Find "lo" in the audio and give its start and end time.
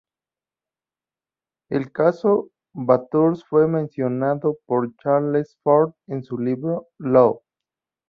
6.97-7.43